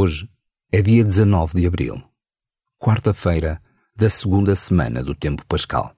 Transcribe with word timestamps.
Hoje 0.00 0.30
é 0.70 0.80
dia 0.80 1.02
19 1.02 1.60
de 1.60 1.66
abril, 1.66 2.00
quarta-feira 2.78 3.60
da 3.96 4.08
segunda 4.08 4.54
semana 4.54 5.02
do 5.02 5.12
tempo 5.12 5.44
pascal. 5.44 5.92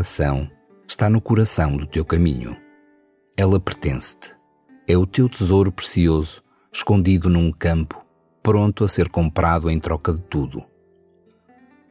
Oração 0.00 0.50
está 0.88 1.10
no 1.10 1.20
coração 1.20 1.76
do 1.76 1.86
teu 1.86 2.06
caminho. 2.06 2.56
Ela 3.36 3.60
pertence-te. 3.60 4.34
É 4.88 4.96
o 4.96 5.06
teu 5.06 5.28
tesouro 5.28 5.70
precioso, 5.70 6.42
escondido 6.72 7.28
num 7.28 7.52
campo, 7.52 8.02
pronto 8.42 8.82
a 8.82 8.88
ser 8.88 9.10
comprado 9.10 9.70
em 9.70 9.78
troca 9.78 10.14
de 10.14 10.22
tudo. 10.22 10.64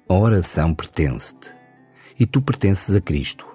A 0.10 0.16
oração 0.16 0.74
pertence-te 0.74 1.54
e 2.20 2.26
tu 2.26 2.42
pertences 2.42 2.96
a 2.96 3.00
Cristo. 3.00 3.46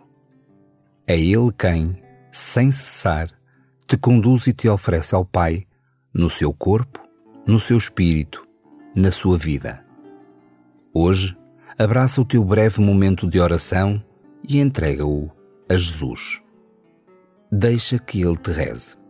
É 1.05 1.19
Ele 1.19 1.53
quem, 1.59 2.01
sem 2.31 2.71
cessar, 2.71 3.29
te 3.89 3.99
conduz 3.99 4.47
e 4.47 4.53
te 4.53 4.69
oferece 4.69 5.17
ao 5.17 5.25
Pai, 5.25 5.67
no 6.15 6.31
seu 6.31 6.55
corpo, 6.55 7.01
no 7.45 7.59
seu 7.59 7.77
espírito, 7.77 8.47
na 8.95 9.11
sua 9.11 9.37
vida. 9.37 9.85
Hoje, 10.95 11.37
abraça 11.77 12.21
o 12.21 12.25
teu 12.25 12.45
breve 12.45 12.81
momento 12.81 13.29
de 13.29 13.41
oração 13.41 14.01
e 14.49 14.61
entrega-o 14.61 15.31
a 15.69 15.77
Jesus. 15.77 16.43
Deixa 17.51 17.99
que 17.99 18.23
Ele 18.23 18.37
te 18.37 18.51
reze. 18.51 19.04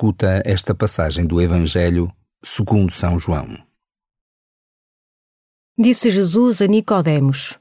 Escuta 0.00 0.40
esta 0.46 0.74
passagem 0.74 1.26
do 1.26 1.42
Evangelho 1.42 2.10
segundo 2.42 2.90
São 2.90 3.18
João. 3.18 3.46
Disse 5.76 6.10
Jesus 6.10 6.62
a 6.62 6.66
Nicodemos: 6.66 7.58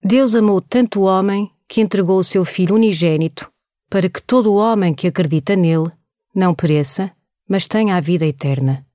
Deus 0.00 0.36
amou 0.36 0.62
tanto 0.62 1.00
o 1.00 1.02
homem 1.02 1.50
que 1.66 1.80
entregou 1.80 2.20
o 2.20 2.22
seu 2.22 2.44
filho 2.44 2.76
unigênito, 2.76 3.52
para 3.88 4.08
que 4.08 4.22
todo 4.22 4.52
o 4.52 4.54
homem 4.54 4.94
que 4.94 5.08
acredita 5.08 5.56
nele 5.56 5.90
não 6.32 6.54
pereça, 6.54 7.10
mas 7.48 7.66
tenha 7.66 7.96
a 7.96 8.00
vida 8.00 8.24
eterna. 8.24 8.86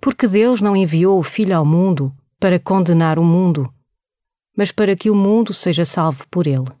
Porque 0.00 0.26
Deus 0.26 0.62
não 0.62 0.74
enviou 0.74 1.18
o 1.18 1.22
filho 1.22 1.54
ao 1.54 1.66
mundo 1.66 2.16
para 2.40 2.58
condenar 2.58 3.18
o 3.18 3.24
mundo, 3.24 3.70
mas 4.56 4.72
para 4.72 4.96
que 4.96 5.10
o 5.10 5.14
mundo 5.14 5.52
seja 5.52 5.84
salvo 5.84 6.26
por 6.30 6.46
ele. 6.46 6.72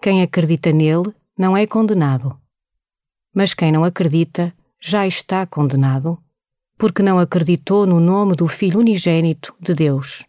Quem 0.00 0.22
acredita 0.22 0.72
nele 0.72 1.14
não 1.36 1.54
é 1.54 1.66
condenado 1.66 2.39
mas 3.34 3.54
quem 3.54 3.72
não 3.72 3.84
acredita 3.84 4.52
já 4.78 5.06
está 5.06 5.46
condenado, 5.46 6.18
porque 6.78 7.02
não 7.02 7.18
acreditou 7.18 7.86
no 7.86 8.00
nome 8.00 8.34
do 8.34 8.48
Filho 8.48 8.80
unigênito 8.80 9.54
de 9.60 9.74
Deus. 9.74 10.26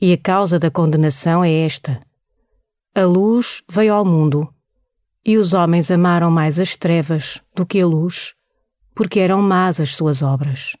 E 0.00 0.12
a 0.12 0.18
causa 0.18 0.58
da 0.58 0.70
condenação 0.70 1.44
é 1.44 1.52
esta: 1.52 2.00
a 2.94 3.02
luz 3.02 3.62
veio 3.70 3.94
ao 3.94 4.04
mundo, 4.04 4.52
e 5.24 5.36
os 5.36 5.52
homens 5.52 5.90
amaram 5.90 6.30
mais 6.30 6.58
as 6.58 6.74
trevas 6.74 7.42
do 7.54 7.66
que 7.66 7.80
a 7.80 7.86
luz, 7.86 8.34
porque 8.94 9.20
eram 9.20 9.42
más 9.42 9.78
as 9.78 9.94
suas 9.94 10.22
obras. 10.22 10.76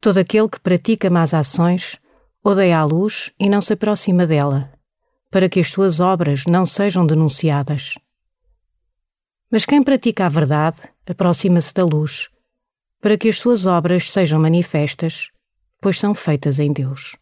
Todo 0.00 0.18
aquele 0.18 0.48
que 0.48 0.60
pratica 0.60 1.10
más 1.10 1.34
ações 1.34 2.00
odeia 2.42 2.78
a 2.78 2.84
luz 2.84 3.32
e 3.38 3.48
não 3.48 3.60
se 3.60 3.72
aproxima 3.74 4.26
dela, 4.26 4.72
para 5.30 5.48
que 5.48 5.60
as 5.60 5.70
suas 5.70 6.00
obras 6.00 6.44
não 6.46 6.64
sejam 6.64 7.06
denunciadas. 7.06 7.94
Mas 9.52 9.66
quem 9.66 9.82
pratica 9.82 10.24
a 10.24 10.30
verdade 10.30 10.80
aproxima-se 11.06 11.74
da 11.74 11.84
luz, 11.84 12.30
para 13.02 13.18
que 13.18 13.28
as 13.28 13.36
suas 13.36 13.66
obras 13.66 14.10
sejam 14.10 14.40
manifestas, 14.40 15.30
pois 15.78 15.98
são 15.98 16.14
feitas 16.14 16.58
em 16.58 16.72
Deus. 16.72 17.16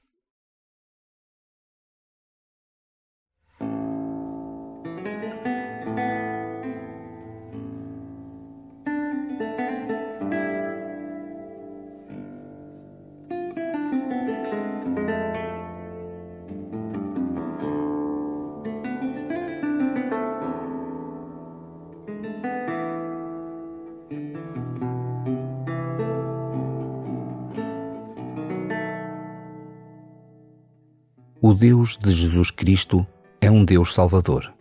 O 31.51 31.55
Deus 31.55 31.97
de 31.97 32.13
Jesus 32.13 32.53
Cristo 32.53 33.05
é 33.41 33.51
um 33.51 33.65
Deus 33.65 33.93
salvador 33.93 34.55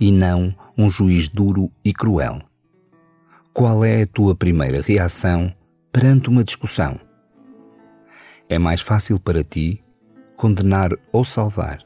e 0.00 0.10
não 0.10 0.52
um 0.76 0.90
juiz 0.90 1.28
duro 1.28 1.70
e 1.84 1.92
cruel. 1.92 2.40
Qual 3.54 3.84
é 3.84 4.02
a 4.02 4.06
tua 4.08 4.34
primeira 4.34 4.82
reação 4.82 5.54
perante 5.92 6.28
uma 6.28 6.42
discussão? 6.42 6.98
É 8.48 8.58
mais 8.58 8.80
fácil 8.80 9.20
para 9.20 9.44
ti 9.44 9.84
condenar 10.34 10.90
ou 11.12 11.24
salvar 11.24 11.78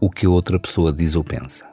o 0.00 0.10
que 0.10 0.26
outra 0.26 0.58
pessoa 0.58 0.92
diz 0.92 1.14
ou 1.14 1.22
pensa. 1.22 1.64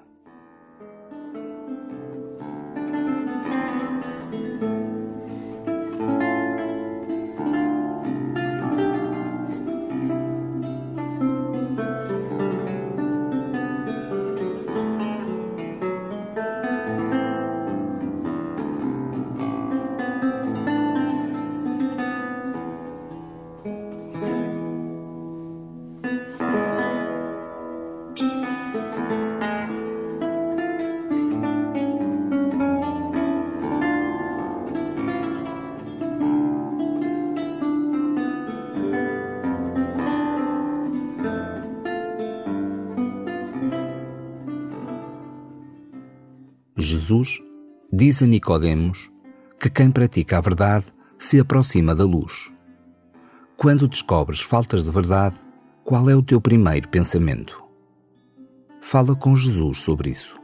Jesus 47.05 47.39
diz 47.93 48.23
a 48.23 48.25
Nicodemos 48.25 49.11
que 49.59 49.69
quem 49.69 49.91
pratica 49.91 50.39
a 50.39 50.41
verdade 50.41 50.87
se 51.19 51.39
aproxima 51.39 51.93
da 51.93 52.03
luz. 52.03 52.51
Quando 53.55 53.87
descobres 53.87 54.41
faltas 54.41 54.85
de 54.85 54.89
verdade, 54.89 55.35
qual 55.83 56.09
é 56.09 56.15
o 56.15 56.23
teu 56.23 56.41
primeiro 56.41 56.89
pensamento? 56.89 57.63
Fala 58.81 59.15
com 59.15 59.35
Jesus 59.35 59.77
sobre 59.81 60.09
isso. 60.09 60.35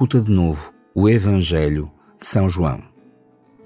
Escuta 0.00 0.18
de 0.18 0.30
novo 0.30 0.72
o 0.94 1.10
Evangelho 1.10 1.92
de 2.18 2.24
São 2.24 2.48
João. 2.48 2.82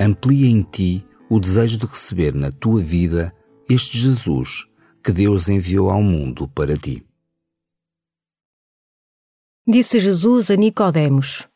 Amplia 0.01 0.49
em 0.49 0.65
ti 0.65 1.07
o 1.31 1.39
desejo 1.39 1.79
de 1.79 1.87
receber 1.87 2.35
na 2.35 2.51
tua 2.51 2.83
vida 2.83 3.33
este 3.71 3.97
Jesus 3.97 4.67
que 5.01 5.13
Deus 5.13 5.49
enviou 5.49 5.91
ao 5.91 6.03
mundo 6.03 6.49
para 6.49 6.77
ti. 6.77 7.07
Disse 9.65 10.01
Jesus 10.01 10.51
a 10.51 10.57
Nicodemos: 10.57 11.49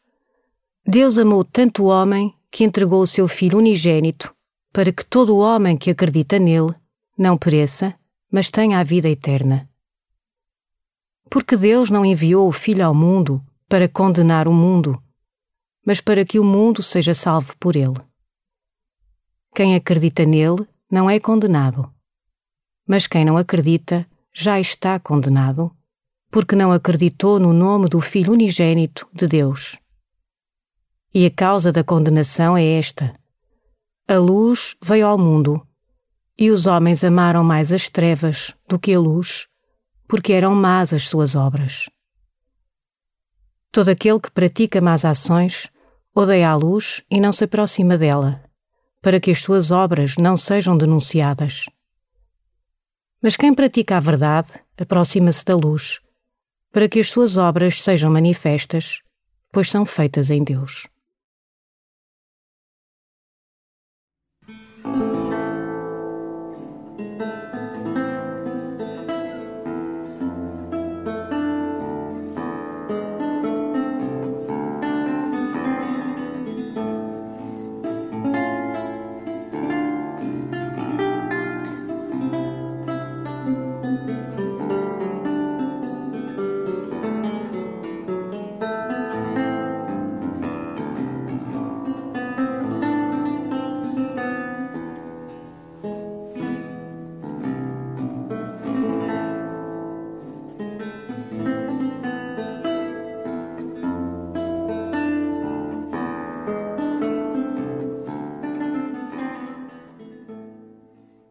Deus 0.86 1.18
amou 1.18 1.44
tanto 1.44 1.82
o 1.82 1.86
homem 1.86 2.32
que 2.48 2.62
entregou 2.62 3.02
o 3.02 3.06
seu 3.06 3.26
filho 3.26 3.58
unigênito, 3.58 4.32
para 4.72 4.92
que 4.92 5.04
todo 5.04 5.34
o 5.34 5.40
homem 5.40 5.76
que 5.76 5.90
acredita 5.90 6.38
nele 6.38 6.72
não 7.18 7.36
pereça, 7.36 7.96
mas 8.30 8.48
tenha 8.48 8.78
a 8.78 8.84
vida 8.84 9.08
eterna. 9.08 9.68
Porque 11.28 11.56
Deus 11.56 11.90
não 11.90 12.06
enviou 12.06 12.46
o 12.46 12.52
filho 12.52 12.86
ao 12.86 12.94
mundo 12.94 13.44
para 13.68 13.86
condenar 13.86 14.48
o 14.48 14.52
mundo, 14.52 15.00
mas 15.84 16.00
para 16.00 16.24
que 16.24 16.38
o 16.38 16.44
mundo 16.44 16.82
seja 16.82 17.12
salvo 17.12 17.54
por 17.58 17.76
ele. 17.76 18.00
Quem 19.54 19.74
acredita 19.74 20.24
nele 20.24 20.66
não 20.90 21.10
é 21.10 21.20
condenado, 21.20 21.92
mas 22.86 23.06
quem 23.06 23.24
não 23.24 23.36
acredita 23.36 24.08
já 24.32 24.58
está 24.58 24.98
condenado, 24.98 25.70
porque 26.30 26.56
não 26.56 26.72
acreditou 26.72 27.38
no 27.38 27.52
nome 27.52 27.88
do 27.88 28.00
Filho 28.00 28.32
unigênito 28.32 29.06
de 29.12 29.26
Deus. 29.26 29.78
E 31.12 31.26
a 31.26 31.30
causa 31.30 31.70
da 31.70 31.84
condenação 31.84 32.56
é 32.56 32.64
esta: 32.64 33.12
a 34.06 34.16
luz 34.16 34.76
veio 34.82 35.06
ao 35.06 35.18
mundo, 35.18 35.66
e 36.38 36.50
os 36.50 36.66
homens 36.66 37.04
amaram 37.04 37.44
mais 37.44 37.70
as 37.70 37.90
trevas 37.90 38.54
do 38.66 38.78
que 38.78 38.94
a 38.94 38.98
luz, 39.00 39.46
porque 40.06 40.32
eram 40.32 40.54
más 40.54 40.94
as 40.94 41.06
suas 41.06 41.34
obras. 41.34 41.90
Todo 43.70 43.88
aquele 43.90 44.20
que 44.20 44.30
pratica 44.30 44.80
más 44.80 45.04
ações 45.04 45.70
odeia 46.14 46.50
a 46.50 46.56
luz 46.56 47.02
e 47.10 47.20
não 47.20 47.32
se 47.32 47.44
aproxima 47.44 47.98
dela, 47.98 48.42
para 49.02 49.20
que 49.20 49.30
as 49.30 49.42
suas 49.42 49.70
obras 49.70 50.16
não 50.16 50.36
sejam 50.36 50.76
denunciadas. 50.76 51.66
Mas 53.22 53.36
quem 53.36 53.54
pratica 53.54 53.96
a 53.96 54.00
verdade 54.00 54.52
aproxima-se 54.76 55.44
da 55.44 55.56
luz, 55.56 56.00
para 56.72 56.88
que 56.88 57.00
as 57.00 57.08
suas 57.08 57.36
obras 57.36 57.82
sejam 57.82 58.10
manifestas, 58.10 59.02
pois 59.52 59.68
são 59.68 59.84
feitas 59.84 60.30
em 60.30 60.42
Deus. 60.42 60.88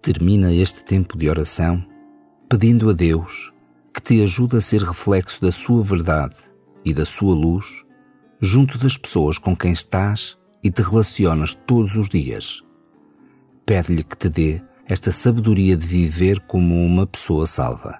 Termina 0.08 0.54
este 0.54 0.86
tempo 0.86 1.18
de 1.18 1.30
oração 1.30 1.86
pedindo 2.48 2.90
a 2.90 2.94
Deus 2.94 3.52
que 3.94 4.02
te 4.02 4.24
ajude 4.24 4.56
a 4.56 4.62
ser 4.62 4.82
reflexo 4.82 5.42
da 5.42 5.52
sua 5.52 5.84
verdade 5.84 6.38
e 6.86 6.94
da 6.94 7.04
sua 7.04 7.36
luz 7.36 7.84
junto 8.40 8.78
das 8.78 8.96
pessoas 8.96 9.38
com 9.38 9.54
quem 9.54 9.74
estás 9.74 10.38
e 10.64 10.72
te 10.72 10.82
relacionas 10.82 11.54
todos 11.54 11.98
os 11.98 12.08
dias. 12.08 12.64
Pede-lhe 13.66 14.02
que 14.02 14.16
te 14.16 14.30
dê 14.30 14.62
esta 14.86 15.12
sabedoria 15.12 15.76
de 15.76 15.86
viver 15.86 16.40
como 16.40 16.86
uma 16.86 17.06
pessoa 17.06 17.46
salva. 17.46 18.00